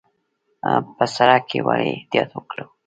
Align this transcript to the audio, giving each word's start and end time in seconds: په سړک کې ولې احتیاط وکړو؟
په 0.95 1.03
سړک 1.15 1.41
کې 1.49 1.59
ولې 1.67 1.91
احتیاط 1.93 2.29
وکړو؟ 2.33 2.65